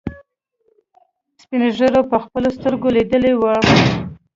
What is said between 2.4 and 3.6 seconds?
سترګو ليدلي وو.